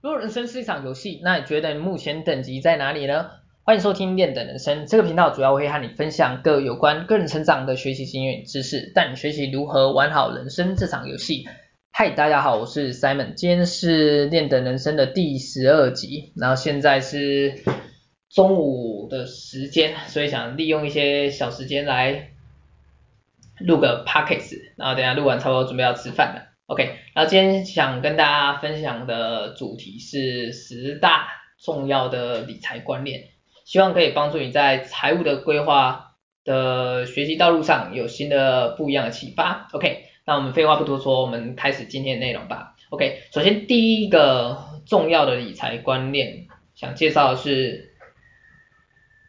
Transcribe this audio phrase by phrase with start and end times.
[0.00, 3.30] 如果人生是一场游戏，那你觉得目前等级在哪里呢？
[3.64, 11.48] 欢迎收听练等人生这个频道，主要会和你分享各有关个人成长的学习经验知识，带你学习如何玩好人生这场游戏。
[11.90, 17.64] 嗨，大家好，我是 Simon，今天是练等人生的第十二集，然后现在是
[18.30, 22.30] 中午的时间，所以想利用一些小时间来
[23.58, 26.44] 录个 Podcast，然后等下录完差不多准备要吃饭了。
[26.66, 31.26] OK，然后今天想跟大家分享的主题是十大
[31.58, 33.30] 重要的理财观念，
[33.64, 36.12] 希望可以帮助你在财务的规划
[36.44, 39.66] 的学习道路上有新的不一样的启发。
[39.72, 42.76] OK，那我们废话不多说，我们开始今天的内容吧。
[42.90, 44.56] OK，首先第一个
[44.86, 47.96] 重要的理财观念，想介绍的是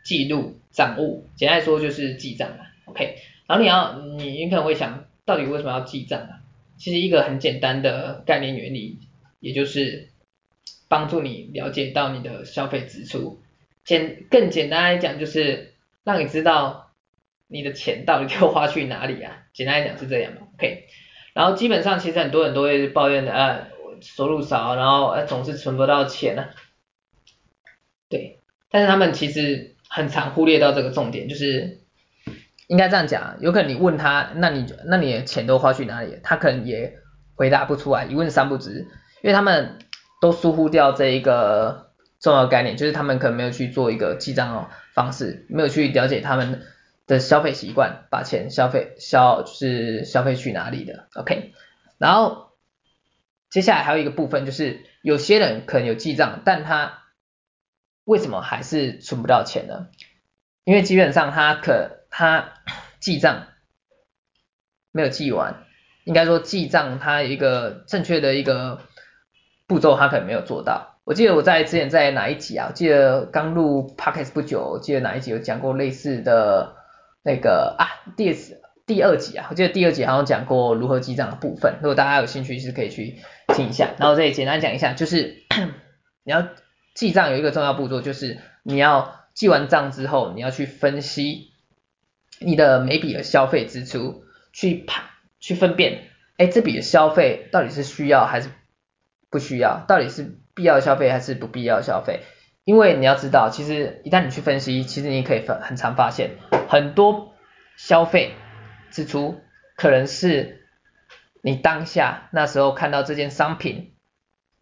[0.05, 2.67] 记录账务，简单来说就是记账了。
[2.85, 3.15] OK，
[3.47, 6.38] 然后你要你你可能会想，到底为什么要记账啊？
[6.79, 8.99] 其实一个很简单的概念原理，
[9.41, 10.09] 也就是
[10.87, 13.41] 帮助你了解到你的消费支出。
[13.83, 15.73] 简更简单来讲，就是
[16.05, 16.93] 让你知道
[17.47, 19.43] 你的钱到底又花去哪里啊。
[19.53, 20.85] 简单来讲是这样嘛，OK。
[21.33, 23.67] 然后基本上其实很多人都会抱怨的，啊，
[24.01, 26.49] 收入少，然后呃总是存不到钱呢，啊。
[28.07, 28.39] 对，
[28.71, 31.81] 但是他们其实很常忽略到这个重点，就是。
[32.69, 36.19] 应该这样讲，有可能你问他，那你那你的钱都花去哪里？
[36.21, 36.99] 他可能也
[37.33, 38.81] 回答不出来，一问三不知，
[39.23, 39.79] 因为他们
[40.21, 41.89] 都疏忽掉这一个
[42.19, 46.61] 重要概念，就是他们可能没有去做一个记账的方式，没有去了解他们
[47.07, 51.53] 的消费习惯，把钱消费消就是消费去哪里的，OK。
[51.97, 52.51] 然后
[53.49, 56.99] 接下来还有一个部分就是，有些人可能有记账，但他
[58.03, 59.87] 为什么还是存不到钱呢？
[60.65, 62.53] 因为基本上他可他
[62.99, 63.47] 记账
[64.91, 65.63] 没有记完，
[66.03, 68.81] 应该说记账他一个正确的一个
[69.67, 70.99] 步骤他可能没有做到。
[71.05, 72.67] 我记得我在之前在哪一集啊？
[72.69, 76.75] 我记得刚录 Podcast 不久，我记得哪一集有讲过类似的
[77.23, 78.35] 那个啊，第
[78.85, 81.77] 第二集啊，我记得第二集好像讲过如何记账的部分。
[81.81, 83.17] 如果大家有兴趣是可以去
[83.55, 83.89] 听一下。
[83.97, 85.43] 然后这里简单讲一下，就是
[86.23, 86.47] 你要
[86.93, 91.48] 记账有一个重要步骤，就是你要记完账之后，你要去分析。
[92.39, 94.23] 你的每笔的消费支出，
[94.53, 95.05] 去判
[95.39, 98.49] 去分辨，哎，这笔的消费到底是需要还是
[99.29, 99.85] 不需要？
[99.87, 102.21] 到底是必要消费还是不必要消费？
[102.63, 107.33] 因为你要知道，其实一旦你去分析，其实你可以很很常发现，很多
[107.75, 108.33] 消费
[108.91, 109.41] 支出
[109.75, 110.67] 可能是
[111.41, 113.93] 你当下那时候看到这件商品，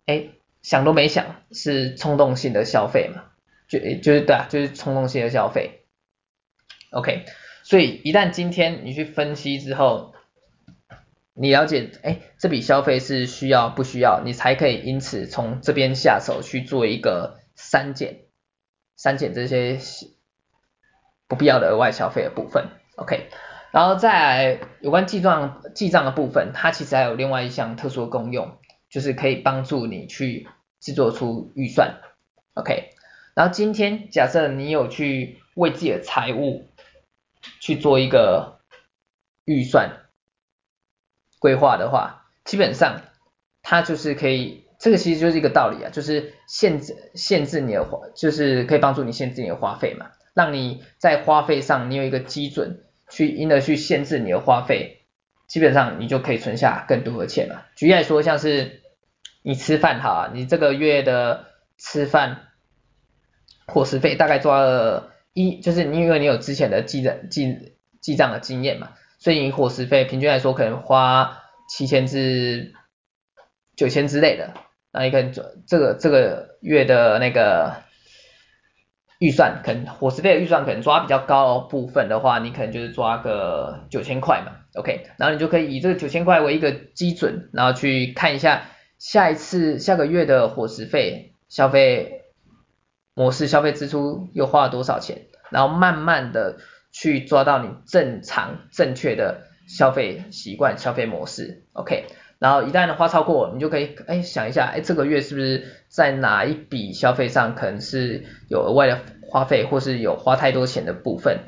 [0.06, 0.30] 哎，
[0.62, 3.24] 想都没想，是冲动性的消费嘛？
[3.68, 5.82] 就就是对啊，就是冲动性的消费。
[6.92, 7.26] OK。
[7.68, 10.14] 所以一旦今天你去分析之后，
[11.34, 18.20] 你了解，哎，这笔消费是需要不需要，你才可以因此从这边下手去做一个删减，
[18.96, 19.80] 删减这些
[21.28, 23.28] 不必要的额外消费的部分，OK。
[23.72, 30.48] 然后再来有关记账记账的部分，它其实还有另外一项特殊的功用，就是可以帮助你去
[30.80, 31.98] 制作出预算
[32.54, 32.92] ，OK。
[33.36, 36.70] 然后今天假设你有去为自己的财务
[37.60, 38.60] 去做一个
[39.46, 40.06] 预算
[41.40, 43.02] 规划的话，基本上
[43.62, 55.06] 它就是可以，这个其实就是一个道理啊，就是限制限制你的花，就是可以帮助你限制你的花费嘛，让你在花费上你有一个基准，去因而去限制你的花费，
[55.48, 57.68] 基本上你就可以存下更多的钱了。
[57.76, 58.82] 举例来说，像是
[59.42, 61.46] 你吃饭哈，你这个月的
[61.78, 62.48] 吃饭
[63.66, 65.14] 伙食费大概抓了。
[65.38, 72.74] 一就是你因为你有之前的记账记记账的经验嘛，所以你伙食费平均来说可能花七千至
[73.76, 74.56] 九千之类的，
[74.92, 75.32] 那你可能
[75.68, 77.84] 这个这个月的那个
[79.20, 88.64] 预算，可能伙食费的预算可能抓比较高部分的话，你可能就是抓个九千块嘛，OK，然后你就可以以这个九千块为一个基准，然后去看一下
[88.98, 92.24] 下一次下个月的伙食费消费。
[93.18, 96.58] 模式消费支出又花了多少钱，然后慢慢的
[96.92, 102.06] 去抓到你正常正确的消费习惯、消费模式，OK，
[102.38, 111.40] 然后一旦花超过，你就可以哎想一下，哎这个月是不是在哪一笔消费上可能是有额外的花费，或是有花太多钱的部分，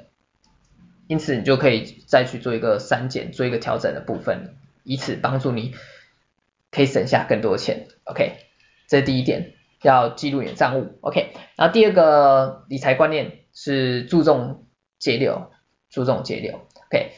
[1.05, 5.75] 因此你就可以再去做一个删减、做一个调整的部分，以此帮助你
[6.71, 8.37] 可以省下更多钱，OK，
[8.87, 9.53] 这是第一点。
[9.81, 11.33] 要记录你的账务，OK。
[11.55, 14.67] 然后第二个理财观念是注重
[14.97, 15.51] 节流，
[15.89, 17.11] 注重节流，OK。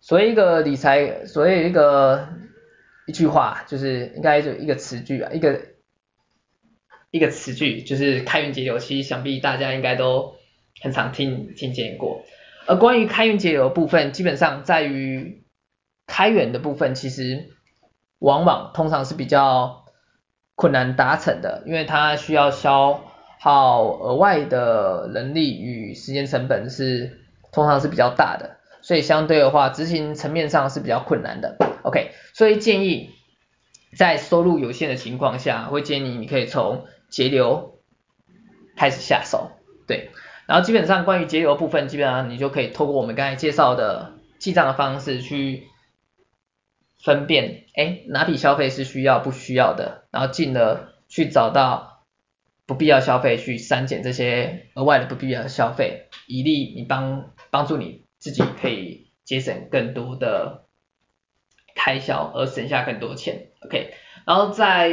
[0.00, 2.28] 所以一个理财，所以一个
[3.06, 5.60] 一句话就是应该就一个词句啊，一个
[7.10, 10.36] 一个词句，就是开源节流，其实想必大家应该都
[10.80, 12.24] 很常听听见过。
[12.66, 15.44] 而关于开源节流的部分，基本上在于
[16.06, 17.50] 开源的部分，其实
[18.18, 19.84] 往往通常是比较
[20.58, 23.00] 困难达成的，因为它需要消
[23.38, 27.20] 耗额外的人力与时间成本是
[27.52, 31.56] 通常是比较大的，所以相对的话，执行层面上是比较困难的。
[31.84, 33.10] OK，所以建议
[33.96, 37.78] 在收入有限的情况下，会建议你可以从节流
[38.76, 39.52] 开始下手，
[39.86, 40.10] 对。
[40.46, 45.68] 然后基本上关于节流的部分，基本上你就可以透过我们刚才介绍的记账的方式去
[47.04, 52.04] 分辨，哎，哪笔消费是需要不需要的，然后进而去找到
[52.66, 60.64] 不必要消费，去删减这些额外的不必要的消费，以利你帮帮助你自己可以节省更多的
[61.74, 63.48] 开销，而省下更多钱。
[63.60, 63.94] OK，
[64.26, 64.90] 然后在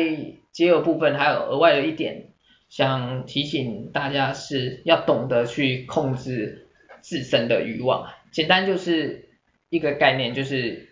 [0.52, 2.32] 节流部分还有额外的一点。
[2.68, 6.68] 想提醒大家是要懂得去控制
[7.00, 9.30] 自身的欲望，简单就是
[9.70, 10.90] 一个概念，就是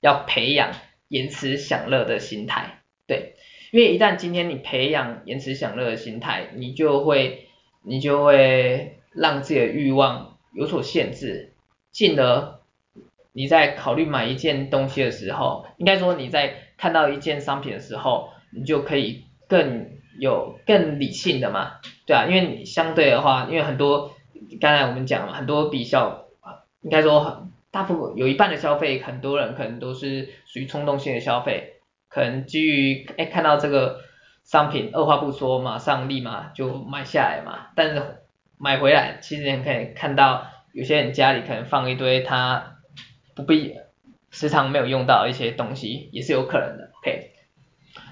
[0.00, 0.72] 要培养
[1.08, 3.33] 延迟享乐的心态，对，
[3.74, 7.48] 因为一旦今天你培养延迟享乐的心态，你就会
[7.82, 11.54] 你就会让自己的欲望有所限制，
[11.90, 12.60] 进而
[13.32, 19.92] 你在考虑买一件东西的时候，应该说你在看到一件商品的时候，你就可以更。
[20.20, 21.80] 有更理性的嘛？
[22.06, 24.12] 对啊，因为你相对的话，因为很多
[24.60, 26.26] 刚才我们讲了很多比较，
[26.82, 31.73] 应该说大部分有一半的消费，很多人可能都是属于冲动性的消费，
[32.14, 34.02] 可能基于哎看到这个
[34.44, 37.70] 商品，二话不说马上立马就买下来嘛。
[37.74, 38.00] 但是
[38.56, 42.76] 买回来，其实你可以看到有些人家里可能放一堆他
[43.34, 43.74] 不必
[44.30, 46.92] 时常没有用到的一些东西，也是有可能的。
[47.00, 47.32] OK。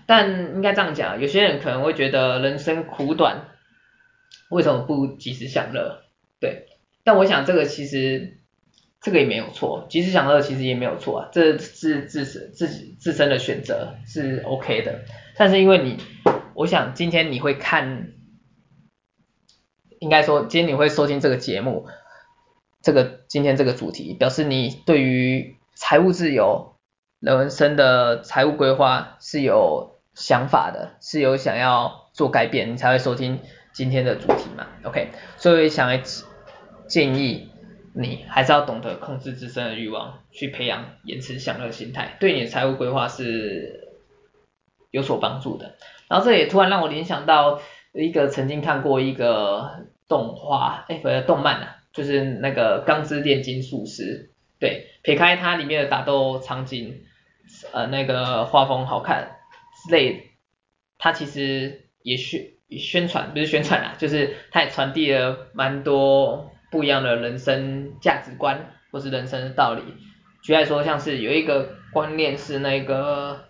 [0.05, 3.51] 但应该这样讲，有些人可能会觉得人生苦短，
[4.51, 6.03] 为什么不及时享乐？
[6.41, 6.67] 对，
[7.05, 8.42] 但我想这个其实
[9.03, 15.01] 这个也没有错，及时享乐其实也没有错啊，这是自自己自身的选择是 OK 的。
[15.37, 15.99] 但是因为你，
[16.55, 18.13] 我想今天你会看，
[19.99, 21.87] 应该说今天你会收听这个节目，
[22.81, 26.77] 这个今天这个主题，表示你对于财务自由、
[27.19, 29.91] 人生的财务规划是有。
[30.15, 33.41] 想法的是有想要做改变，你才会收听
[33.73, 35.09] 今天的主题嘛，OK？
[35.39, 36.03] 所以想来
[36.87, 37.49] 建议
[37.95, 43.97] 你还是要懂得控制自身的欲望，去培养延迟享乐心态，对你的财务规划是
[44.91, 45.77] 有所帮助的。
[46.09, 47.61] 然后这也突然让我联想到
[47.93, 54.31] 一个曾经看过一个动画，哎，不是动漫啊，就是那个《钢之炼金术师》，
[54.61, 57.03] 对，撇开它里面的打斗场景，
[57.73, 59.37] 呃，那个画风好看。
[59.85, 60.21] 之类的，
[60.97, 69.83] 它其实也宣宣传，不是宣传啦，就是它也传递了蛮多不一样的人生价值观或是人生的道理。
[70.43, 73.45] 举例说，像是有一个观念是那个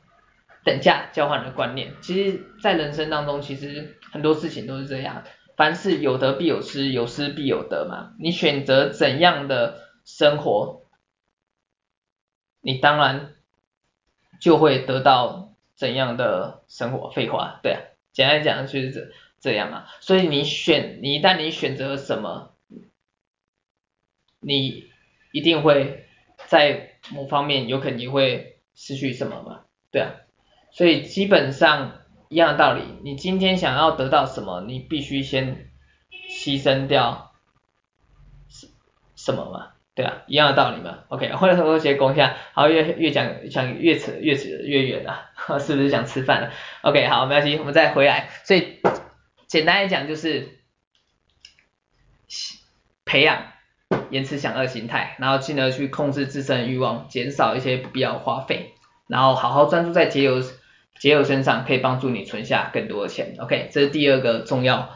[0.62, 5.22] 等价交换的观念，其实，在人生当中，其实很多事情都是这样，
[5.56, 8.12] 凡事有得必有失，有失必有得嘛。
[8.18, 10.82] 你选择怎样的生活，
[12.60, 13.32] 你当然
[14.38, 15.48] 就会得到。
[15.74, 17.10] 怎样的生活？
[17.10, 17.80] 废话，对啊，
[18.12, 19.08] 简单讲就是这
[19.40, 19.86] 这样嘛。
[20.00, 22.51] 所以你选，你一旦你选择什么，
[24.42, 24.90] 你
[25.32, 26.06] 一定会
[26.46, 30.12] 在某方面有可能会失去什么嘛，对啊。
[30.70, 35.70] 所以基本上一样的道理，你今天想要得到什么，你必须先
[36.30, 37.32] 牺牲掉
[38.48, 38.68] 什
[39.16, 39.68] 什么嘛。
[39.94, 41.00] 对啊，一样的道理嘛。
[41.08, 45.30] OK，或者说些功效，好，越越讲讲越扯越扯越远了，
[45.60, 48.30] 是不是想吃饭了？OK，好，没关系，我们再回来。
[48.44, 48.80] 所以
[49.46, 50.60] 简单来讲就是
[53.04, 53.51] 培养
[54.12, 58.74] 延迟享乐心态，然后进而去控制自身欲望，减少一些不必要花费，
[59.08, 60.40] 然后好好专注在节油
[61.00, 63.34] 节油身上，可以帮助你存下更多的钱。
[63.40, 64.90] OK，这是第二个重要。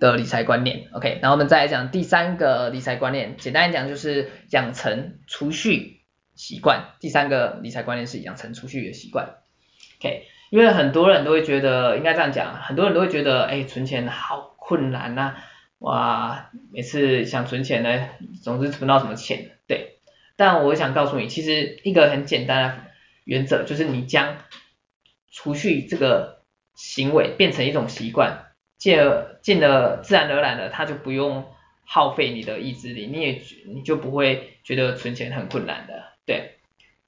[0.00, 6.00] 的理财观念，OK，然后我们再来讲第三个理财观念，简单来讲就是养成储蓄
[6.34, 6.94] 习惯。
[7.00, 9.34] 第三个理财观念是养成储蓄的习惯
[10.00, 15.36] ，OK，因为很多人都会觉得，应该这样讲，很多人都会觉得，哎，存钱好困难呐，
[15.78, 18.08] 哇，每次想存钱呢，
[18.42, 19.98] 总是存不到什么钱，对。
[20.36, 22.84] 但我想告诉你，其实一个很简单的
[23.24, 24.38] 原则，就是你将
[25.30, 26.42] 储蓄这个
[26.74, 28.40] 行为变成一种习惯。
[28.76, 31.46] 进而进而自然而然的，他就不用
[31.84, 36.56] 耗费你的意志力，你也你就不会觉得存钱很困难的，对，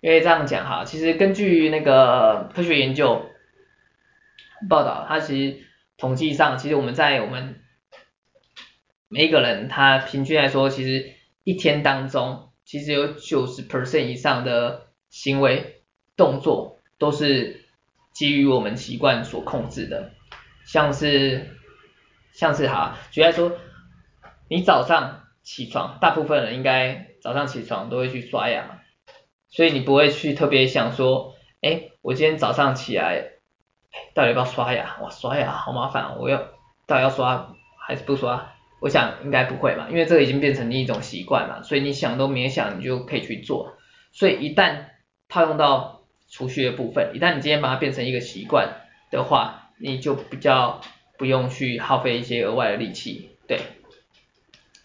[0.00, 3.26] 因为这样讲哈，其实根据那个科学研究
[4.70, 5.66] 报道，它其实
[5.99, 7.61] 统计上，其实我们在我们
[9.08, 11.12] 每一个人他平均来说，其实
[11.44, 15.82] 一天当中，其实有九十 percent 以上的行为
[16.16, 17.64] 动作都是
[18.12, 20.10] 基于我们习惯所控制的，
[20.64, 21.56] 像是
[22.32, 23.52] 像是哈，举例来说，
[24.48, 28.82] 你早上起床，大部分人应该早上起床都会去刷牙，
[29.48, 33.34] 所以你不会去特别想说，哎，我今天早上起来，
[34.14, 34.98] 到底要不要刷牙？
[35.00, 36.38] 哇，刷牙好麻烦，我要
[36.86, 37.54] 到底要刷
[37.86, 38.52] 还是不刷？
[38.80, 43.76] 我想应该不会嘛，因为这个已经变成你一种习惯嘛，所以你想都没想，你就可以去做。
[44.12, 44.87] 所以一旦
[45.28, 50.80] 套用到储蓄的部分，一旦你今天把它变成一个习惯的话，你就比较
[51.18, 53.61] 不用去耗费一些额外的力气，对。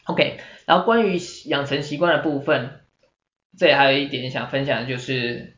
[0.06, 2.82] OK，然后关于养成习惯的部分，
[3.58, 5.56] 这里还有一点想分享的就是，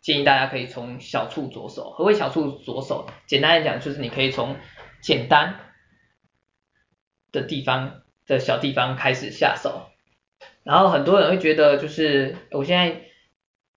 [0.00, 1.90] 建议大家可以从小处着手。
[1.90, 3.08] 何谓小处着手？
[3.26, 4.56] 简单来讲，就是你可以从
[5.00, 5.65] 简单
[7.32, 9.90] 的地方的小地方开始下手。
[10.62, 13.02] 然后很多人会觉得，就是我现在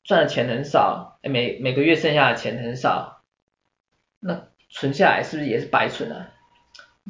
[0.04, 3.22] 赚的钱很少，每每个月剩下的钱很少，
[4.20, 6.32] 那存下来是不是也是白存啊？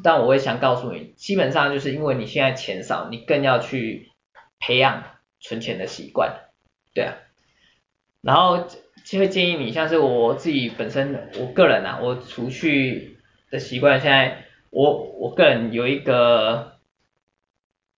[0.02, 4.10] 但我会想告诉你，基本上就是因为你现在钱少，你更要去
[4.58, 5.04] 培养
[5.40, 6.40] 存钱的习惯，
[6.94, 7.14] 对啊。
[8.22, 8.66] 然后
[9.04, 13.18] 就会建议你，像是我自己本身，我个人啊，我储蓄
[13.50, 16.72] 的习惯，现在我我个人有一个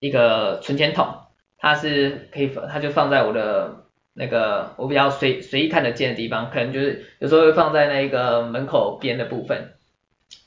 [0.01, 1.07] 一个存钱筒，
[1.59, 9.75] 它是可以放，它就放在我的那个我比较随随意看得见的地方，可能就是有时候会放在那个门口边的部分，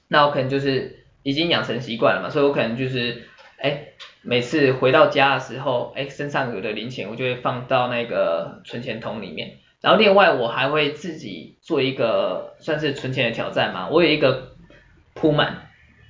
[0.08, 1.01] 那我可能就是。
[1.27, 3.24] 已经养成习惯了嘛，所以我可能就是，
[3.58, 3.88] 哎，
[4.22, 9.58] 每次回到家的时候，哎，身上有的零钱，我就会放到那个存钱筒里面。
[9.82, 14.55] 然后另外我还会自己做一个算是存钱的挑战嘛，我有一个
[15.15, 15.64] 铺满，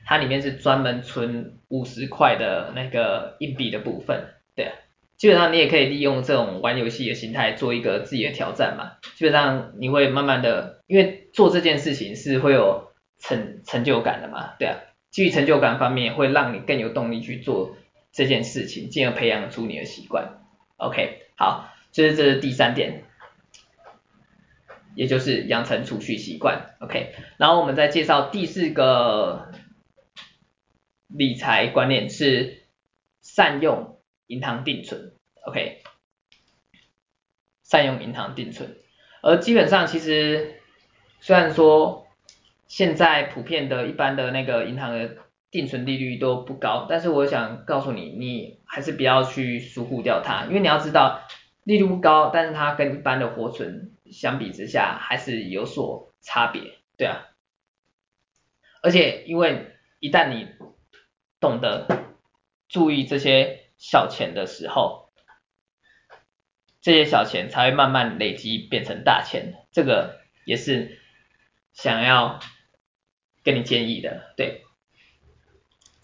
[0.05, 4.71] 它里面是专门存五十块的那个硬币的部分，对，
[5.17, 14.77] 基本上你也可以利用这种玩游戏的心态做一个自己的挑战嘛，基本上你会慢慢的，因为做这件事情是会有成成就感的嘛，对啊。
[15.11, 17.77] 基于成就感方面，会让你更有动力去做
[18.11, 20.41] 这件事情，进而培养出你的习惯。
[20.75, 23.05] OK，好，这是这是第三点，
[24.93, 26.75] 也就是养成储蓄习惯。
[26.81, 29.53] OK，然后我们再介绍第四个
[31.07, 32.63] 理财观念是
[33.21, 35.13] 善用银行定存。
[35.45, 35.81] OK，
[37.63, 38.77] 善用银行定存，
[39.21, 40.61] 而基本上其实
[41.19, 42.03] 虽然说。
[42.67, 45.17] 现在普遍的一般的那个银行的
[45.51, 51.21] 定存利率都不高，但是我想告诉你，你还是不要去疏忽掉它，因为你要知道
[51.63, 57.27] 利率不高，但是它跟一般的活存相比之下还是有所差别，对啊。
[58.81, 59.67] 而且因为
[59.99, 60.47] 一旦你
[61.45, 61.87] 懂得
[62.67, 65.09] 注意这些小钱的时候，
[66.81, 70.99] 这些小钱才会慢慢累积变成大钱，这个也是
[71.73, 72.39] 想要。
[73.45, 74.63] 跟你建议的，对。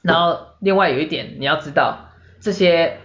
[0.03, 2.99] 然后另外有一点你要知道，这些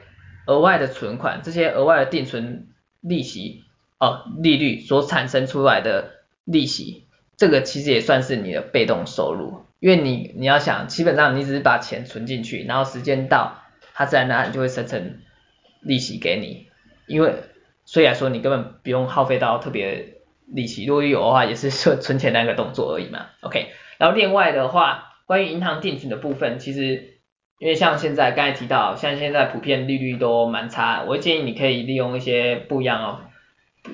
[0.47, 2.69] 额外的存款，这些额外的定存
[3.00, 3.64] 利息
[3.99, 7.07] 哦，利率所产生出来的利息，
[7.38, 13.62] 这个其实也算是你的被动收入，因为你你要想，基本上你只是把钱存进去，然后时间到，
[13.95, 15.21] 它自然而然就会生成
[15.80, 16.68] 利息给你，
[17.06, 17.35] 因为
[17.85, 20.14] 所以来说你根本不用耗费到特别
[20.47, 23.68] 利息，如果有的话也是说存钱那个动作而已嘛，OK。
[23.99, 27.18] 然后另外的话，关于银行定存的部分，其实
[27.59, 33.21] 因为像现在刚才提到，像现在普遍利率都蛮差，我建议你可以利用一些不一样哦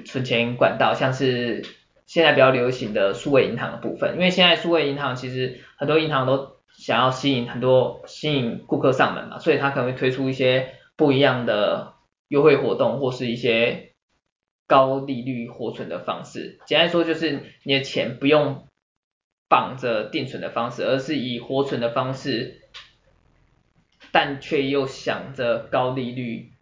[0.04, 1.64] 存钱管道，像是
[2.12, 11.94] 现在比较流行的数位银行的部分，因为现在数位银行其实很多银行都想要吸引很多吸引顾客上门嘛，所以他可能会推出一些不一样的
[12.28, 13.94] 优惠活动或是一些
[14.66, 18.66] 高利率活存的方式，简单说就是你的钱不用。
[19.48, 22.62] 绑着定存的方式，而是以活存的方式，
[24.10, 26.52] 但却又想着高利率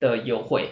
[0.00, 0.68] 的优惠。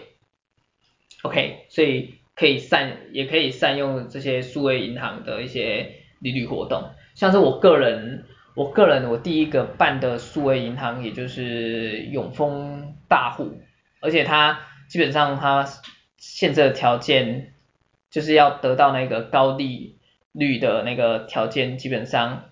[1.21, 13.59] OK，所以可以善也可以善用这些数位银行的一些利率活动，像是我个人，我个人我第一个办的数位银行也就是永丰大户，
[13.99, 15.67] 而且它基本上它
[16.17, 17.53] 限制的条件
[18.09, 19.95] 就是要得到那个高利。
[20.33, 22.51] 率的那个条件基本上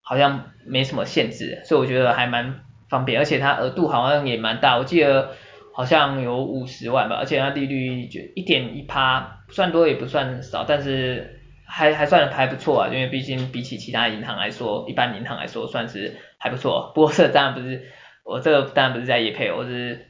[0.00, 5.32] 好像没什么限制，所以我觉得还蛮方便，而且它额度好像也蛮大，我记得
[5.78, 16.90] 好像有五十万吧，而且它利率就一点一趴，算多也不算少，但是还还算还不错啊，因为毕竟比起其他银行来说，一般银行来说算是还不错。
[16.96, 17.92] 不过这当然不是，
[18.24, 20.08] 我这个当然不是在业配，我是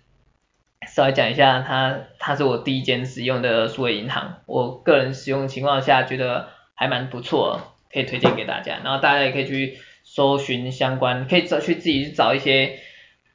[0.90, 8.78] 稍微讲一下它，它是我第一间使用的数位银行，我个人使用情况下觉得还蛮不错，可以推荐给大家。
[8.82, 12.78] 然后大家也可以去搜寻相关，可以找去自己去找一些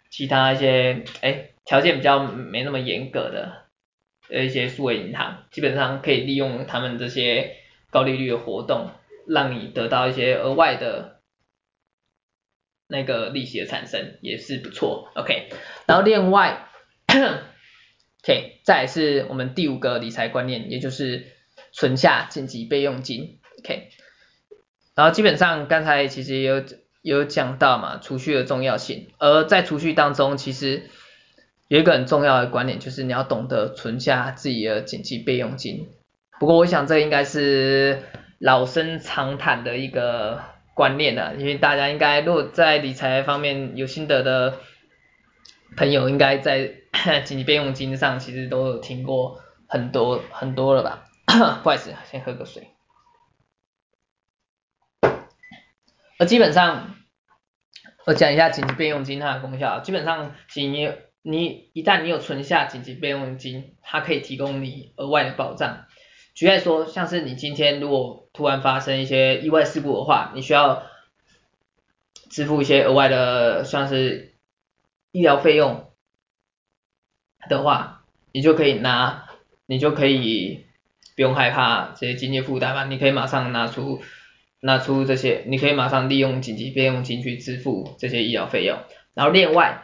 [0.10, 3.66] 其他一些哎条件比较没那么严格的
[4.30, 7.58] 的一些数位银行，基本上可以利用他们这些。
[7.94, 8.90] 高利率的活动，
[9.28, 11.20] 让你得到一些额外的
[12.88, 15.12] 那个利息的产生，也是不错。
[15.14, 15.50] OK，
[15.86, 16.70] 然后另外，
[17.06, 21.28] OK，再来是我们第五个理财观念，也就是
[21.72, 23.40] 存下紧急备用金。
[23.60, 23.90] OK，
[24.96, 26.64] 然后基本上刚才其实也有
[27.04, 30.90] 有讲到嘛，储蓄的重要性，而在储蓄当中，其实
[31.74, 35.90] 有一个很重要的观念，就是你要懂得存下自己的紧急备用金。
[36.40, 38.04] 不过我想这应该是
[38.38, 40.40] 老生常谈的一个
[40.76, 44.60] 观念了，因为大家应该如果在理财方面有心得的
[45.76, 46.76] 朋友，应该在
[47.26, 51.06] 紧急备用金上其实都有听过很多很多了吧？
[51.64, 52.68] 不好意思，先喝个水。
[56.20, 56.94] 而基本上
[58.06, 60.92] 我讲一下紧急备用金它的功效，基本上紧急
[61.24, 65.86] 你一旦你有存下紧急备用金，它可以提供你额外的保障。
[66.36, 70.84] 举例说，像是你今天如果突然发生一些意外事故的话，你需要
[72.30, 74.34] 支付一些额外的像是
[75.12, 75.92] 医疗费用
[77.48, 79.30] 的话，你就可以拿，
[79.66, 80.66] 你就可以
[81.16, 84.02] 不用害怕这些经济负担嘛，你可以马上拿出
[84.60, 88.80] 拿出这些，你可以马上利用紧急备用金去支付这些医疗费用，
[89.14, 89.84] 然后另外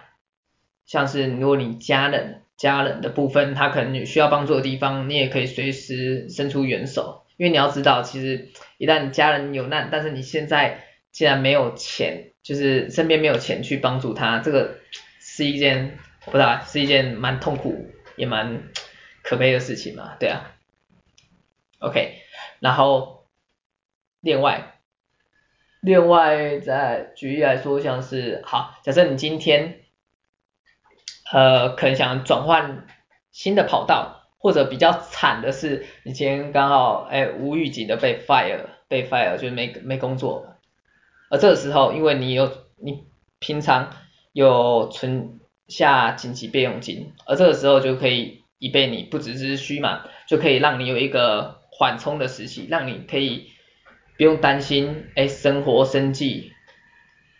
[0.90, 2.42] 像是如果你家人。
[2.60, 14.76] 家人的部分，他可能有需要帮助的地方，你也可以随时伸出援手，因为你要知道，其实一旦家人有难，但是你现在既然没有钱，就是身边没有钱去帮助他，这个
[15.22, 18.64] 是一件不大，是一件蛮痛苦也蛮
[19.24, 20.52] 可悲的事情嘛，对啊。
[21.80, 22.16] OK，
[22.60, 23.26] 然后
[24.20, 24.82] 另外，
[25.80, 29.79] 另外再举例来说，像是好，假设你今天。
[31.32, 32.88] 呃，可能想转换
[33.32, 40.56] 新的跑道，或者比较惨的是，以前刚好哎无预警的被 fire，被 fire 就是没没工作，
[41.30, 43.04] 而这个时候因为你有你
[43.40, 43.92] 平常
[44.32, 53.52] 有存下紧急备用金，而这个时候就可以以备你不时之需嘛，就可以让你有一个缓冲的时期，让你可以
[54.18, 56.54] 不用担心哎生活生计。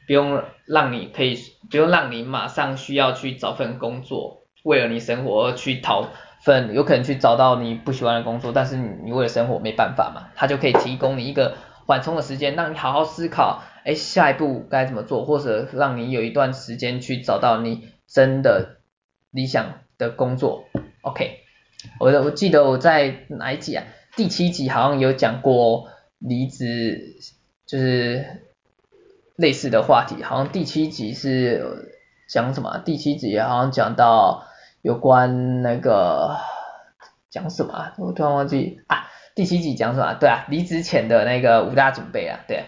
[0.08, 1.38] 不用让你可以，
[1.70, 6.08] 不用让你马上需要去找份工作，为了你生活而去讨
[6.42, 11.56] 份，有可能去找到你不喜欢的工作，但是你你为了生活没办法嘛，他就可以提供你一个
[11.86, 18.78] 缓冲的时间，让你好好思考，哎，下一步该怎么做，或者让你有一段时间去找到你真的
[19.32, 20.66] 理想的工作。
[21.02, 21.42] OK，
[22.00, 23.86] 我我记得我在哪一集啊？
[24.16, 27.16] 第七集好像有讲过离职，
[27.66, 28.49] 就是。
[29.40, 31.94] 类似的话题，好像第七集是
[32.28, 32.78] 讲什么？
[32.84, 34.44] 第七集好像讲到
[34.82, 36.36] 有关那个
[37.30, 37.94] 讲什么？
[38.00, 39.08] 我突然忘记啊。
[39.36, 40.14] 第七集讲什么？
[40.20, 42.66] 对啊，离职前的那个五大准备啊，对，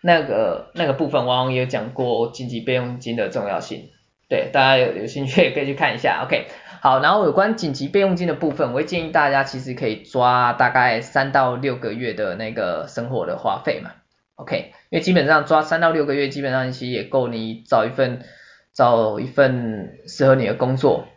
[0.00, 3.90] 那个那个部分往往也有讲过紧急备用金的重要性。
[4.30, 6.22] 对，大家有有兴趣也可以去看一下。
[6.24, 6.46] OK，
[6.80, 13.90] 好，然后有关紧急备用金的部分，我会建议大家其实可以抓大概三到六个月的那个生活的花费嘛。
[14.36, 18.24] OK，因为基本上抓三到六个月，基本上其实也够你找一份
[18.72, 21.08] 找一份适合你的工作，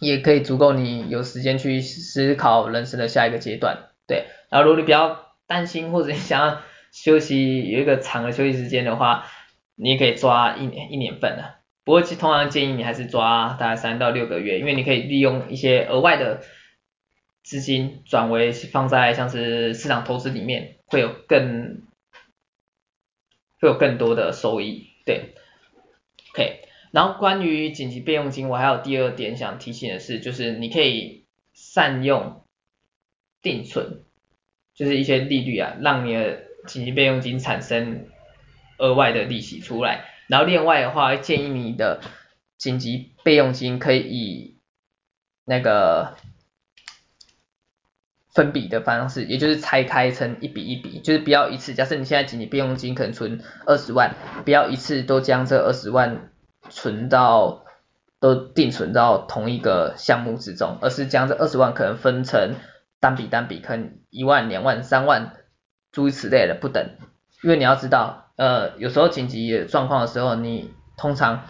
[0.00, 3.90] 也可以足够你有时间去思考人生的下一个阶段。
[4.06, 6.60] 对，然后如果你比较担心或者你想要
[6.92, 9.26] 休息有一个长的休息时间的话，
[9.76, 11.56] 你也可以抓一年一年份的。
[11.84, 16.40] 不过其实通常建议你还是抓大概三到六个月，因为你可以利用一些额外的
[17.42, 21.82] 资金转为放在像是市场投资里面，会有更
[23.64, 25.32] 会有更多的收益，对
[26.34, 26.68] ，OK。
[26.90, 31.24] 然后关于紧急备用金，我还有第二点想提醒的是，就是你可以
[31.54, 32.44] 善用
[33.40, 34.02] 定存，
[34.74, 38.06] 就是一些利率啊，让你的紧急备用金产生
[38.76, 40.10] 额外的利息出来。
[40.28, 42.02] 然后另外的话，建议你的
[42.58, 44.58] 紧急备用金可以以
[45.46, 46.18] 那个。
[48.34, 51.72] 分笔的方式，也就是拆开成一笔一笔，就是不要一次。
[51.72, 56.30] 假设你现在紧急备用金可能存二十万，不要一次都将这二十万
[56.68, 57.64] 存到
[58.18, 62.56] 都定存到同一个项目之中，而是将这二十万可能分成
[62.98, 65.34] 单笔单笔，可能一万、两万、三万
[65.92, 66.90] 诸如此类的不等，
[67.42, 71.44] 因为你要知道，呃，有时候紧急状况的时候，你通常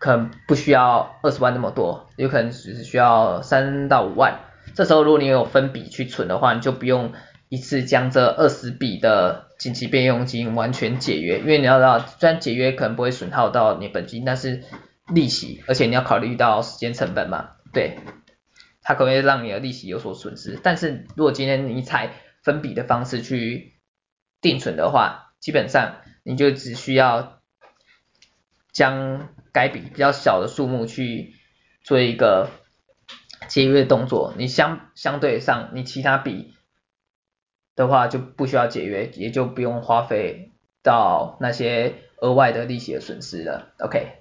[0.00, 4.40] 可能不需要二十万那么多，有可能只是需要三到五万。
[4.74, 7.12] 这时候如果你有分笔去存的话，你就不用
[7.48, 14.64] 一次将这二十笔的紧急备用金完全解约，因为你要知道，虽然解约可能不会损耗到你本金，但是
[15.08, 17.98] 利息，而且你要考虑到时间成本嘛，对，
[18.82, 20.58] 它可能会让你的利息有所损失。
[20.62, 22.10] 但是如果今天你采
[22.42, 23.74] 分笔的方式去
[24.40, 27.40] 定存的话，基本上你就只需要
[28.72, 31.34] 将该笔比较小的数目去
[31.82, 32.48] 做一个
[33.48, 36.54] 节约动作，你相相对上你其他笔
[37.74, 40.52] 的话就不需要节约，也就不用花费
[40.82, 43.72] 到那些额外的利息的损失了。
[43.78, 44.18] OK，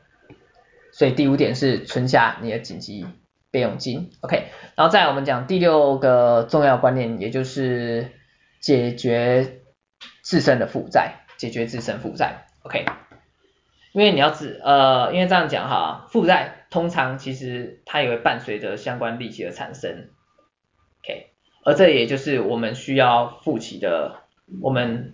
[0.91, 3.05] 所以第五点是存下你的紧急
[3.51, 4.11] 备用金。
[4.21, 8.11] OK，然后再来我们讲第六个重要观念，也就是
[8.59, 9.61] 解决
[10.21, 12.45] 自身的负债，解决自身负债。
[12.63, 12.85] OK，
[13.91, 20.09] 因为你要知呃，因为这样讲哈，负债通常其实它也会伴随着相关利息的产生。
[21.03, 21.27] OK。
[21.63, 24.23] 而这也就是我们需要付起的，
[24.61, 25.13] 我们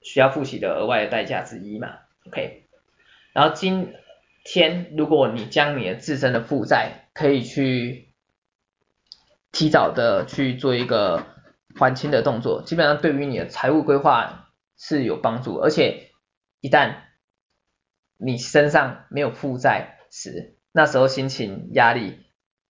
[0.00, 2.62] 需要付起的额外的代价之一嘛，OK。
[3.34, 3.92] 然后今
[4.44, 8.08] 天如果你将你的自身的负债可以去
[9.52, 11.26] 提早的去做一个
[11.74, 16.12] 还清的动作，基本上对于你的财务规划是有帮助，而且
[16.60, 16.94] 一旦
[18.16, 22.18] 你身上没有负债时，那时候心情压力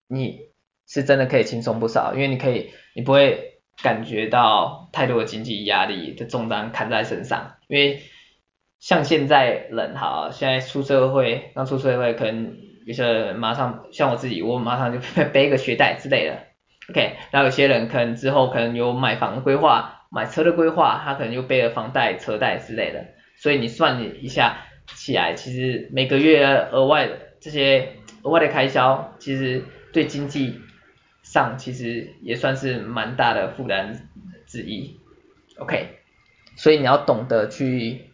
[0.06, 0.40] 你
[0.86, 2.70] 是真的可以轻松不少，因为你可以。
[2.94, 8.02] 你不会感觉到太多的经济压力的重担扛在身上，因为
[8.80, 14.98] 像现在人哈，现在出社会，刚出社会，可能有些人马上像我自己，我马上就
[15.32, 16.38] 背一个学贷之类的
[16.90, 23.06] ，OK，然后有些人可能之后可能有买房的规划、买车的规划，他可能又背了房贷、车贷之类的，
[23.38, 27.08] 所以你算一下起来，其实每个月额外
[27.42, 30.60] 这些额外的开销，其实对经济。
[31.24, 34.08] 上其实也算是蛮大的负担
[34.44, 34.98] 之一
[35.56, 36.00] ，OK，
[36.56, 38.10] 所以你要懂得去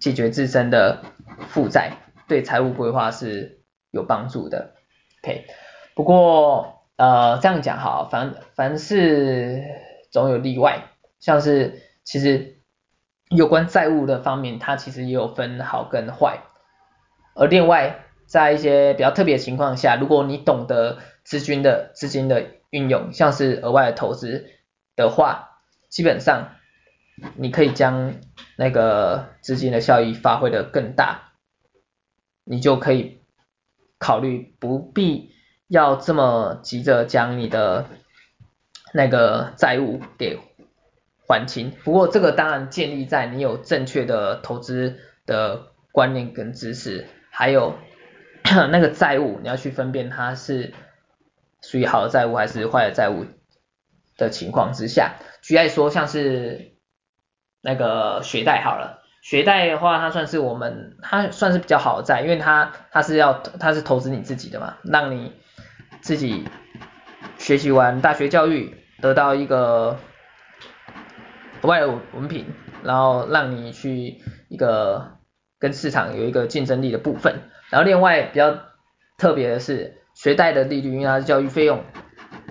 [0.00, 1.04] 解决自身的
[1.48, 1.92] 负债，
[2.26, 3.60] 对财务规划是
[3.92, 4.74] 有帮助的
[5.22, 5.46] ，OK。
[5.94, 9.62] 不过呃这样讲哈，凡凡事
[10.10, 10.88] 总有例外，
[11.20, 12.58] 像是其实
[13.30, 16.40] 有关债务的方面，它其实也有分好跟坏，
[17.36, 20.98] 而另外在一些比较特别的情况下，如果你懂得。
[21.24, 24.44] 资金的资金的运用，像是额外的投资
[24.96, 26.56] 的话，基本上
[27.36, 28.14] 你可以将
[28.56, 31.30] 那个资金的效益发挥得更大，
[32.42, 33.20] 你就可以
[34.00, 35.30] 考虑不必
[35.68, 37.86] 要这么急着将你的
[38.92, 40.40] 那个债务给
[41.28, 41.70] 还清。
[41.84, 47.74] 不过这个当然建立在你有正确的投资的观念跟知识，还有
[48.66, 50.72] 那个债务你要去分辨它是。
[51.64, 53.24] 属于好的债务还是坏的债务
[54.16, 56.72] 的情况之下，举例说像是
[57.60, 65.32] 那个学贷好了，学贷的话它算是我们它算是比较好的债，因为它它是要它是投资你自己的嘛，让你
[66.00, 66.48] 自己
[67.38, 70.00] 学习完大学教育得到一个
[71.60, 75.12] 额外的文凭，然后让你去一个
[75.60, 78.56] 跟市场有一个竞争力的部分，然后另外比较
[79.18, 79.98] 特别的是。
[80.14, 81.84] 学贷的利率，因为它是教育费用，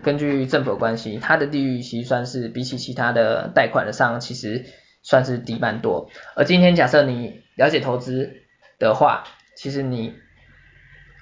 [0.02, 4.66] 根据政府的关系，它的利率其实算是比起其他的贷款的上，其实
[5.04, 6.10] 算是低蛮多。
[6.36, 8.34] 而今天假设你了解投资
[8.80, 10.16] 的话，其实你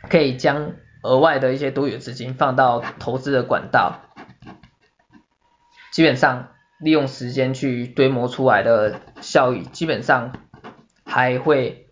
[0.10, 0.72] 可以将
[1.04, 4.00] 额外的一些多余资金放到投资的管道，
[5.92, 10.32] 基本上利用时间去堆磨出来的效益，基本上
[11.04, 11.89] 还会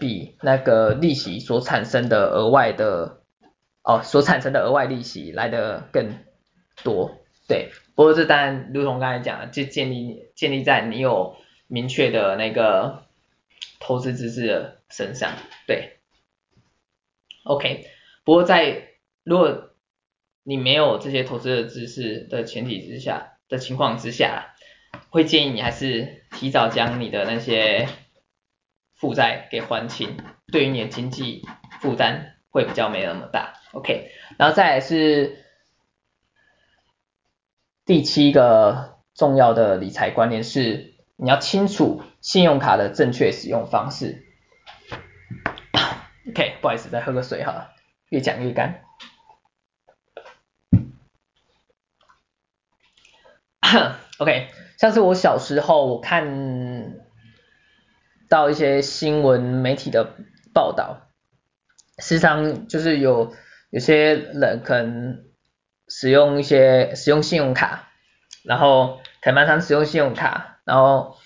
[0.00, 3.18] 比那个利息所产生的额外的。
[3.82, 6.18] 哦，所产生的额外利息来得更
[6.84, 7.16] 多，
[7.48, 7.70] 对。
[7.94, 11.34] 不过这当然，如同刚才讲的，就建立建立在你有
[11.66, 13.04] 明确的那个
[13.80, 15.32] 投资知识的身上，
[15.66, 15.96] 对。
[17.44, 17.86] OK，
[18.22, 18.90] 不过在
[19.24, 19.70] 如果
[20.42, 24.54] 你没有这些投资的知识的前提之下的情况之下，
[25.08, 27.88] 会建议你还是提早将你的那些
[29.00, 30.18] 负债给还清，
[30.52, 31.42] 对于你的经济
[31.80, 33.54] 负担会比较没那么大。
[33.72, 35.42] OK，然后再来是
[37.86, 44.26] 第七个重要的理财观念是，你要清楚信用卡的正确使用方式。
[46.28, 47.72] OK，不好意思，再喝个水哈，
[48.10, 48.82] 越讲越干。
[54.18, 56.96] OK，像是我小时候我看
[58.30, 60.14] 到一些新闻媒体的
[60.54, 61.08] 报道，
[61.98, 63.34] 时常就是有
[63.70, 65.24] 有些人可能
[65.88, 67.90] 使用一些使用信用卡，
[68.44, 71.16] 然后可能蛮常使用信用卡，然后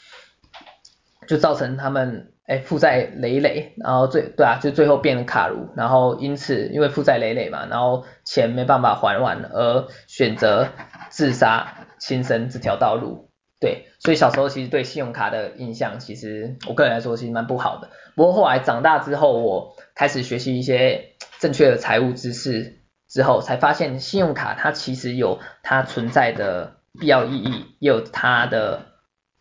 [1.28, 2.32] 就造成他们。
[2.46, 10.68] 哎，负债累累，然后最对啊，就最后变成卡奴，然后因此因为负债累累嘛，然后钱没办法还完，而选择
[11.08, 13.30] 自杀轻生这条道路。
[13.64, 17.88] 对，所以小时候其实对信用卡的印象，其实我个人来说其实蛮不好的。
[18.14, 28.84] 不过后来长大之后，我开始学习一些正确的财务知识之后，才发现信用卡它其实有它存在的必要意义，也有它的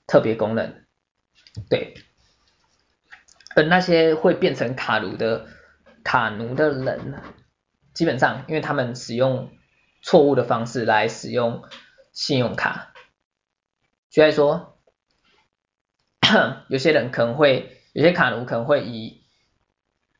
[0.07, 0.73] 特别功能。
[1.69, 1.95] 对。
[3.57, 5.47] 而那些会变成卡奴的
[6.01, 7.15] 卡奴的人，
[7.93, 9.49] 基本上因为他们使用
[10.01, 11.63] 错误的方式来使用
[12.13, 12.92] 信用卡，
[14.13, 14.77] 所以说，
[16.69, 19.23] 有些人可能会，有些卡奴可能会以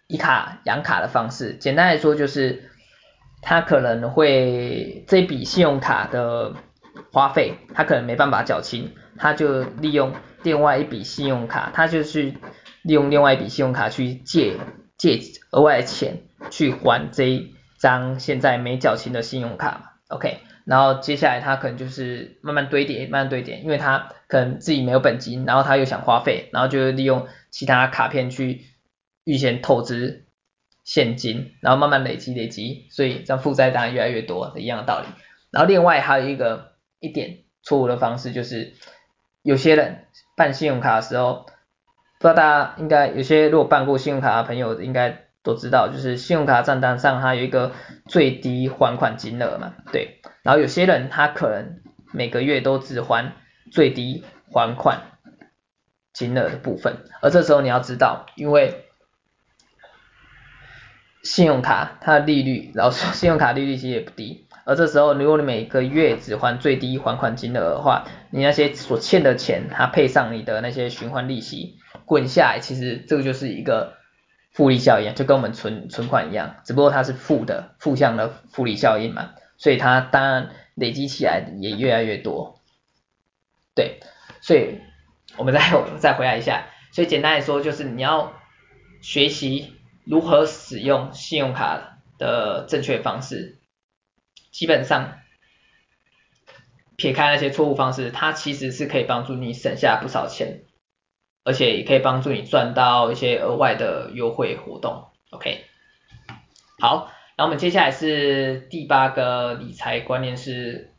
[0.08, 2.70] 以卡养卡的方式，简单来说就是，
[3.42, 6.56] 他可能会这笔信用卡的
[7.12, 12.38] 花费，他可能没办法缴清，他就利用另外一笔信用卡，他就去。
[12.86, 14.58] 利用另外一笔信用卡去借
[14.98, 15.18] 借
[15.52, 28.66] 额外的钱去还这一张现在没缴清的信用卡，OK，然后接下来他可能就是慢慢堆叠，慢慢堆叠，因为他可能自己没有本金，然后他又想花费，然后就利用其他卡片去
[29.24, 30.26] 预先透支
[30.84, 35.08] 现金，然后慢慢累积累积，所以这样负债当然越来越多的一样的道理。
[35.52, 38.74] 然后另外还有一个一点错误的方式就是，
[39.42, 41.46] 有些人办信用卡的时候。
[42.20, 47.74] 不知道大家应该有些如果办过信用卡的朋友应该都知道，就是信用卡账单上它有一个
[48.08, 50.22] 最低还款金额嘛，对。
[50.42, 53.34] 然后有些人他可能每个月都只还
[53.72, 55.02] 最低还款
[56.14, 58.86] 金额的部分，而这时候你要知道，因为
[61.24, 71.80] 信用卡它的利率，然后信用卡利率其实也不低，而这时候如果你每个月只还最低还款金额的话，你那些所欠的钱，它配上你的那些循环利息。
[72.06, 73.94] 滚下来，其实这个就是一个
[74.54, 82.60] 复利效应，就跟我们存存款一样，只不过它是负的，负向的复利效应嘛，所以它当然累积起来也越来越多。
[83.76, 84.00] 对，
[84.42, 84.80] 所以
[85.38, 85.60] 我们再
[85.98, 88.34] 再回来一下，所以简单来说就是你要
[89.02, 89.74] 学习
[90.06, 93.58] 如何使用信用卡的正确方式，
[94.52, 95.18] 基本上
[96.96, 100.62] 撇开那些错误方式，它其实是可以帮助你省下不少钱。
[101.44, 105.66] 而且也可以帮助你赚到一些额外的优惠活动，OK。
[106.80, 110.94] 好，那我们接下来是第八个理财观念是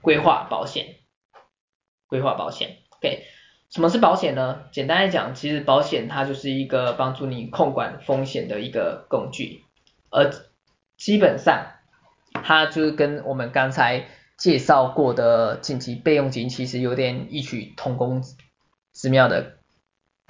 [0.00, 0.96] 规划保险。
[2.06, 3.24] 规划保险，OK。
[3.70, 4.64] 什么是保险呢？
[4.72, 9.62] 简单来讲，其实保险它就是一个帮助你控管风险的一个工具，
[10.10, 10.30] 而
[10.96, 11.66] 基本上
[12.32, 18.24] 它就是跟我们刚才介绍过的紧急备用金其实有点异曲同工
[18.92, 19.59] 之妙的。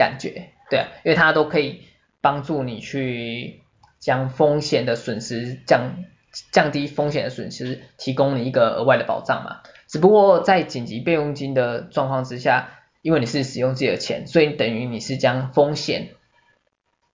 [0.01, 1.83] 感觉对，因为它都可以
[2.23, 3.61] 帮助你去
[3.99, 6.05] 将风险的损失降
[6.51, 9.61] 降低风险的损失，提供你一个额外的保障嘛。
[9.89, 12.71] 只不过在紧急备用金的状况之下，
[13.03, 16.15] 因为你是使用自己的钱，所以等于你是将风险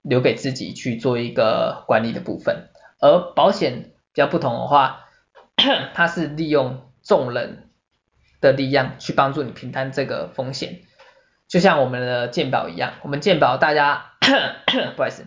[0.03, 2.69] 留给自己去做一个管理的部分。
[3.01, 5.07] 而保险比较不同的话，
[5.93, 7.71] 它是利用众人
[8.41, 10.83] 的力量去帮助你平摊这个风险。
[11.49, 14.13] 就像我们的健保一样，我们健保大家
[14.97, 15.27] 不好意思，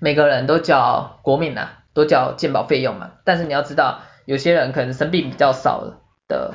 [0.00, 3.12] 每个人都缴国民啊，都缴健保费用嘛。
[3.24, 6.54] 但是你要知道，有些人可能生病比较少的，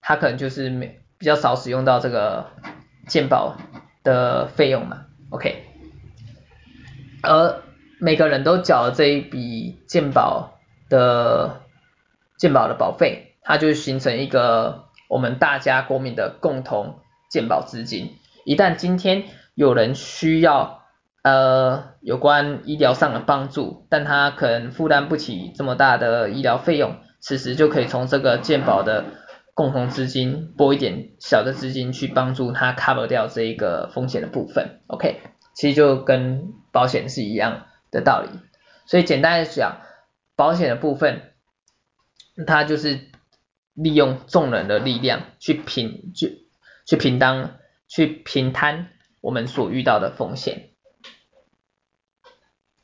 [0.00, 2.46] 他可能就是没比较少使用到这个
[3.08, 3.56] 健保
[4.04, 5.06] 的费用嘛。
[5.30, 5.64] OK，
[7.22, 7.62] 而
[7.98, 10.58] 每个人都缴了这一笔健保
[10.88, 11.62] 的
[12.38, 17.00] 健保的保费，它就形成一个我们大家国民的共同。
[17.30, 20.82] 健保资金，一旦今天有人需要
[21.22, 29.04] 呃有关医疗上的帮助，但他可能负担不起这么大的医疗费用，此时就可以从这个健保的
[29.54, 34.80] 共同资金拨一点小的资金去帮助他 cover 掉这一个风险的部分。
[34.88, 35.20] OK，
[35.54, 38.40] 其实就跟保险是一样的道理。
[38.86, 39.76] 所以简单来讲，
[40.34, 41.22] 保险的部分，
[42.44, 42.98] 它就是
[43.74, 46.28] 利用众人的力量去平就。
[46.86, 48.88] 去平当，去平摊
[49.20, 50.70] 我们所遇到的风险，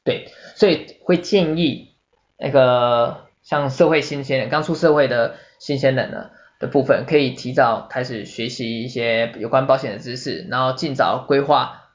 [0.04, 1.96] 对，所以会建议
[2.38, 11.90] 那个像社会新鲜人，刚出社会的新鲜人呢，的部分，可以提早开始学习一些有关保险的知识，然后尽早规划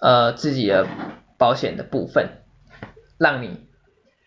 [0.00, 0.86] 呃自己的
[1.38, 2.42] 保险的部分，
[3.18, 3.66] 让你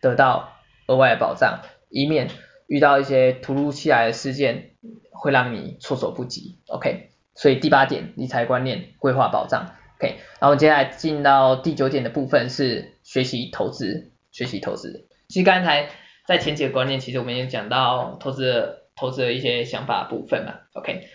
[0.02, 0.54] 得到
[0.88, 2.30] 额外保障，以免
[2.70, 4.76] 遇到一些突如其来的事件
[5.12, 6.60] 会让你措手不及。
[6.68, 9.76] OK，所以第八点理财观念规划保障。
[9.98, 15.08] OK，然后接下来进到第九点的部分是学习投资，学习投资。
[15.28, 15.90] 其实刚才
[16.26, 20.60] 在前几个观念，其实我们也讲到投资的投资的一些想法部分嘛。
[20.74, 21.08] OK，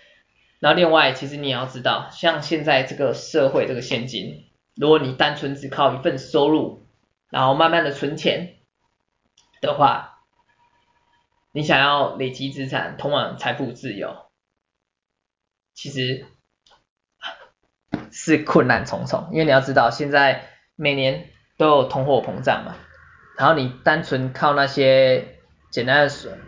[0.58, 6.82] 然后另外其实你也要知道，像现在这个社会这个现金，如果你单纯只靠一份收入，
[7.30, 8.56] 然后慢慢的存钱
[9.62, 10.13] 的话，
[11.54, 14.26] 你想要累积资产，通往财富自由，
[15.72, 16.26] 其实。
[18.16, 22.76] 是困难重重，因为你要知道，现在每年都有通货膨胀嘛，
[23.36, 25.36] 然后你单纯靠那些
[25.70, 26.38] 简单的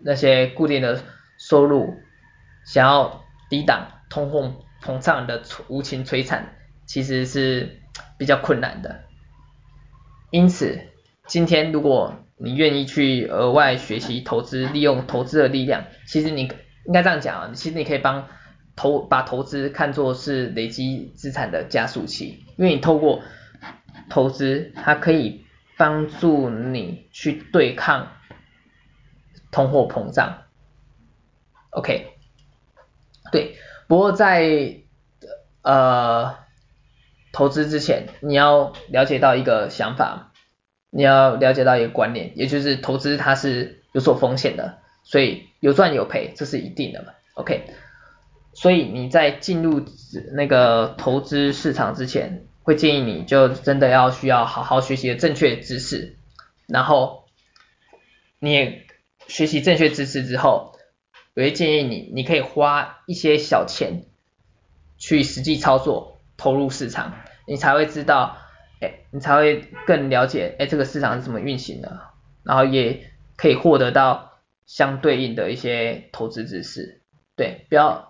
[0.00, 1.00] 那些固定的
[1.38, 1.94] 收入，
[2.66, 7.80] 想要抵挡通货膨胀的无情摧残，其实是
[8.18, 9.04] 比较困难的。
[10.30, 10.88] 因此，
[11.26, 16.50] 今天如果你愿意去额外学习投资，利用投资的力量，其实你
[16.86, 18.28] 应该这样讲啊，其实你可以帮。
[18.74, 23.20] 投把投资看作是累积资产的加速器，因为你透过
[24.08, 25.44] 投资，它可以
[25.76, 28.12] 帮助你去对抗
[29.50, 30.44] 通货膨胀。
[31.68, 32.14] OK，
[33.30, 34.78] 对，不过在
[35.60, 36.36] 呃
[37.30, 40.31] 投资之前，你要了解到一个想法，
[40.94, 47.08] 你要了解到一个观念，也就是投资它是有所风险的，所以有赚有赔，这是一定的嘛。
[47.34, 47.64] OK。
[48.54, 49.82] 所以你在进入
[50.34, 56.18] 那个投资市场之前，会建议你就真的要需要好好学习正确知识，
[56.66, 57.24] 然后
[58.38, 58.84] 你也
[59.26, 60.76] 学习正确知识之后，
[61.34, 64.04] 我会建议你，你可以花一些小钱
[64.98, 67.14] 去实际操作，投入市场，
[67.46, 68.36] 你才会知道，
[69.12, 72.00] 你才会更了解，哎，这个市场是怎么运行的，
[72.42, 74.32] 然后也可以获得到
[74.66, 77.02] 相对应的一些投资知识，
[77.36, 78.08] 对，不要。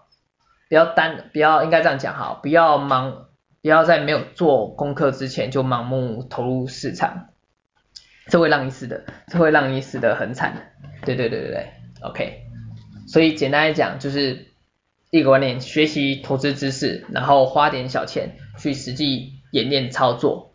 [0.69, 3.27] 不要单，不要应该这样讲哈，不要盲，
[3.61, 7.29] 不要在没有做功课之前就盲目投入市场，
[8.29, 10.73] 这会让你死的，这会让你死的很惨。
[11.05, 11.69] 对对对对对
[12.01, 12.45] ，OK。
[13.07, 14.47] 所以简单来讲就是
[15.11, 20.52] 一个观念，学习投资知识，然后花点小钱去实际演练操作，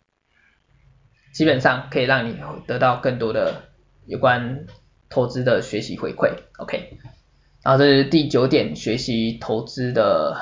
[1.32, 2.36] 基本上可以让你
[2.66, 3.68] 得到更多的
[4.06, 4.66] 有关
[5.08, 6.98] 投资的学习回馈，OK。
[7.62, 10.36] 然后这是第九点，学习投资的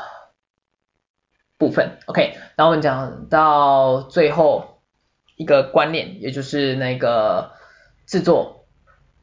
[1.58, 2.34] 部分，OK。
[2.56, 4.82] 然后我们讲到最后
[5.36, 7.52] 一个观念，也就是那个
[8.06, 8.66] 制作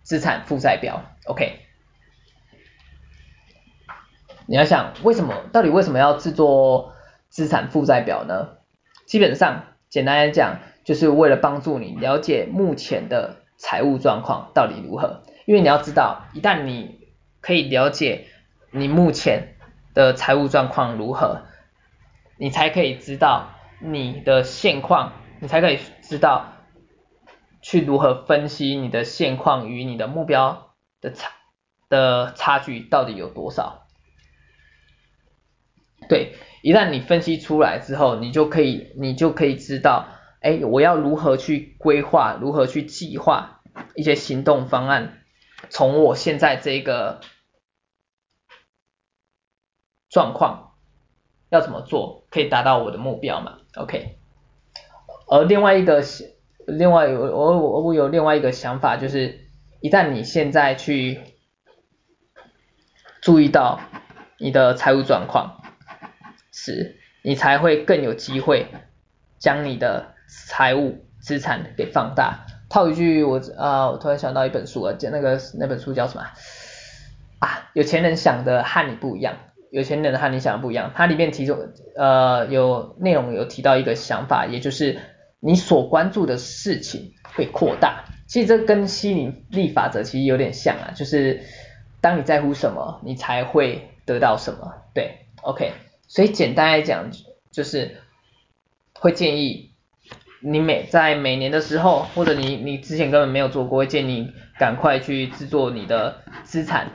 [0.02, 1.60] 资产负债表，OK。
[4.45, 6.93] 你要想为什么，到底为什么要制作
[7.30, 8.58] 资产负债表呢？
[9.06, 17.08] 基本上简单来讲，就是为了帮助你了解目前的财务状况到底如何，因为你要知道，一旦你
[17.41, 18.28] 可以了解
[18.72, 19.56] 你目前
[19.93, 21.43] 的财务状况如何，
[22.38, 26.54] 你才可以知道你的现况，你才可以知道
[27.62, 31.32] 去如何分析你的现况与你的目标的差
[31.89, 33.88] 的差距到底有多少。
[36.10, 40.08] 对，一旦你分析出来之后，你就可以你就可以知道，
[40.43, 43.62] 哎，我要如何去规划，如何去计划
[43.95, 45.23] 一些行动方案，
[45.69, 47.21] 从我现在这个。
[50.10, 50.75] 状况
[51.49, 54.19] 要怎么做可以达到我的目标嘛？OK，
[55.27, 56.03] 而另外一个，
[56.67, 59.47] 另外有我我我有另外一个想法，就是
[59.82, 61.19] 一旦你现在去
[63.21, 63.79] 注意到
[64.38, 65.63] 你的财务状况
[66.51, 68.67] 时，你才会更有机会
[69.39, 70.12] 将你的
[70.47, 72.45] 财务资产给放大。
[72.69, 76.24] 套一句我啊，我突然想到一本书啊，就那个那本书叫什么
[77.39, 77.70] 啊？
[77.74, 79.36] 有钱人想的和你不一样。
[79.72, 81.57] 有钱人和你想的不一样，它里面提出
[81.95, 84.99] 呃有内容有提到一个想法，也就是
[85.39, 88.05] 你所关注的事情会扩大。
[88.28, 91.41] 其实这跟吸引力法则其实有点像啊，就是
[92.01, 94.74] 当你在乎什么，你才会得到什么。
[94.93, 95.72] 对，OK，
[96.07, 97.11] 所以简单来讲
[97.51, 97.97] 就是
[98.99, 99.72] 会建议
[100.44, 106.88] 你每在每年的时候，或者你你之前根本没有做过，建议你赶快去制作你的资产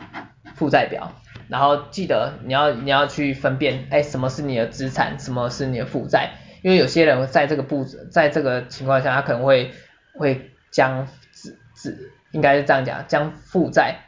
[0.54, 1.12] 负债表。
[1.48, 6.32] 然后记得你要你要去分辨，哎，什么是你的资产，什么是你的负债？
[6.60, 9.72] 因为有些人在这个步子，在这个情况下，他可能会
[10.18, 14.00] 会将资资，应该是这样讲，将负债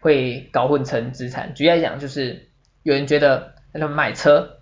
[0.00, 1.54] 会搞混成资产。
[1.54, 2.48] 举例来讲，就是
[2.82, 4.58] 有人觉得那买车，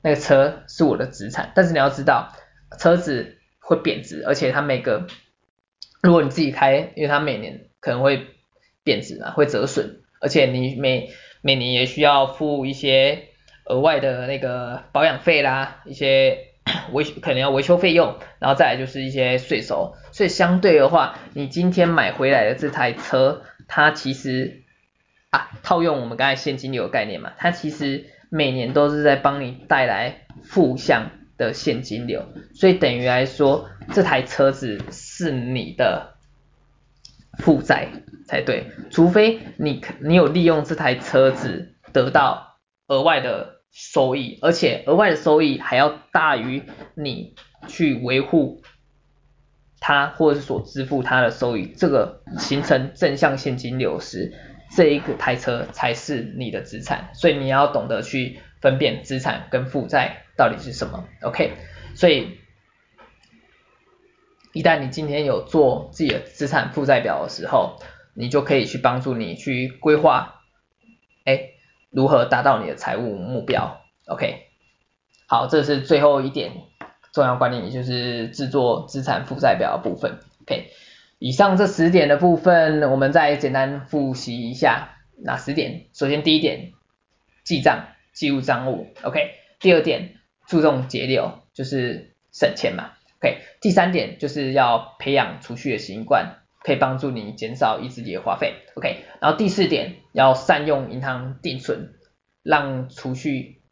[0.00, 2.32] 那个车是我的资产，但是你要知道，
[2.78, 3.35] 车子
[3.66, 5.06] 会贬值，而且它每个，
[6.02, 8.26] 如果你自己开，因为它每年可能会
[8.84, 11.10] 贬值嘛，会折损，而且你每
[11.42, 13.24] 每年也需要付一些
[13.64, 16.38] 额外的那个保养费啦，一些。
[16.92, 24.64] 维可能要维修费用，然后再来就是一些税收，所以相对的话，你今天买回来的这台车，它其实
[25.30, 32.24] 啊，套用我们刚才现金流的概念嘛，它其实每年都是在帮你带来负向的现金流，
[32.54, 36.14] 所以等于来说，这台车子是你的
[37.38, 37.88] 负债
[38.26, 42.58] 才对，除非你你有利用这台车子得到
[42.88, 43.56] 额外的。
[43.78, 46.62] 收益，而且额外的收益还要大于
[46.94, 47.34] 你
[47.68, 48.62] 去维护
[49.80, 54.32] 它或者是所支付它的收益，这个形成正向现金流时，
[54.74, 61.52] 这一个台车才是你的资产，所以你要懂得去分辨资产跟负债到底是什么，OK？
[61.94, 62.38] 所以
[64.52, 67.80] 一旦你今天有做自己的资产负债表的时候，
[68.14, 70.40] 你就可以去帮助你去规划，
[71.24, 71.50] 哎。
[71.88, 74.48] 如何达到你的财务目标？OK，
[75.28, 76.52] 好，这是最后一点
[77.10, 80.18] 重要观念，也就是制作资产负债表的部分。
[80.42, 80.72] OK，
[81.18, 85.86] 以上这十点的部分，我们再简单复习一下哪十点？
[85.94, 86.72] 首先第一点，
[87.44, 87.86] 记账，
[88.16, 88.88] 记录账务。
[89.04, 90.16] OK，第二点，
[90.48, 92.94] 注重节流，就是省钱嘛。
[93.20, 96.42] OK，第三点就是要培养储蓄的习惯。
[96.62, 99.04] 可以帮助你减少意志力的花费，OK。
[99.20, 101.94] 然后第四点，要善用银行定存，
[102.42, 103.62] 让储蓄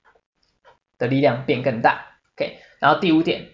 [0.96, 2.58] 的力量变更大，OK。
[2.78, 3.48] 然后第五点，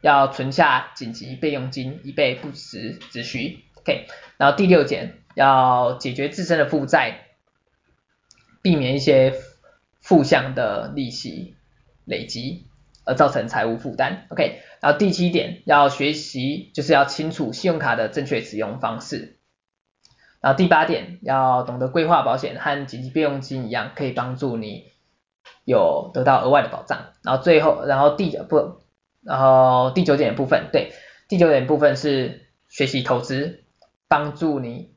[0.00, 4.06] 要存下紧急备用金，以备不时之需，OK。
[4.36, 7.30] 然后第六点，要解决自身的负债，
[8.62, 9.34] 避免一些
[10.04, 11.56] 负向的利息
[12.04, 12.68] 累积。
[13.06, 19.36] 而造成财务负担，OK，然后第七点要学习，就是要清楚信用卡的正确使用方式。
[20.40, 24.84] 然后第八点要懂得规划保险和紧急备用金一样，可以帮助你
[25.66, 27.12] 有得到额外的保障。
[27.22, 28.80] 然后最后，然后第不，
[29.22, 30.94] 然后第九点部分，对，
[31.28, 33.64] 第九点部分是学习投资，
[34.08, 34.94] 帮助你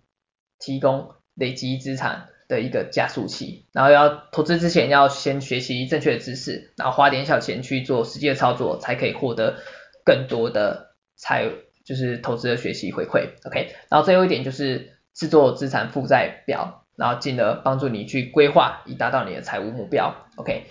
[0.59, 2.29] 提供累积资产。
[2.47, 9.57] 的一个加速器，然后要投资之前要先学习正确的知识，然后花点小钱去做实际的操作，才可以获得
[10.05, 11.49] 更多的财，
[11.85, 13.29] 就是投资的学习回馈。
[13.45, 20.15] OK，然后最后一点就是制作资产负债表，然后进而帮助你去规划，以达到你的财务目标。
[20.37, 20.67] OK，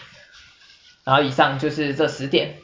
[1.04, 2.54] 然后以上就是这十点。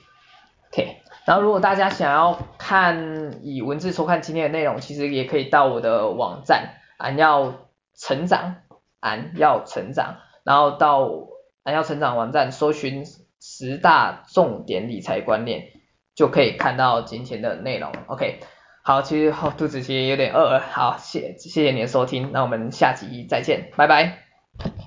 [0.71, 0.97] OK，
[1.27, 8.57] 然后如果大家想要看以文字收看今天的内容，其实也可以到我的网站，俺要成长。
[9.03, 11.11] 俺要成长，然后到
[11.65, 13.05] 俺要成长网站搜寻
[13.41, 15.67] 十大重点理财观念，
[16.15, 17.93] 就可以看到今天的内容。
[18.07, 18.41] OK，
[18.83, 24.83] 好，其实好肚子其实有点饿了，好，谢谢谢你的收听，那我们下集再见，拜拜。